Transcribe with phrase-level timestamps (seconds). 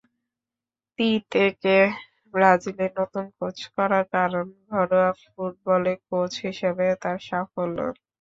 [0.99, 1.77] তিতেকে
[2.33, 7.77] ব্রাজিলের নতুন কোচ করার কারণ ঘরোয়া ফুটবলে কোচ হিসেবে তাঁর সাফল্য।